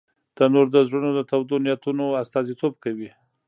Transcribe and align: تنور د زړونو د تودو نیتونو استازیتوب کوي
تنور 0.35 0.67
د 0.71 0.77
زړونو 0.87 1.09
د 1.15 1.19
تودو 1.29 1.55
نیتونو 1.65 2.05
استازیتوب 2.21 2.73
کوي 2.83 3.09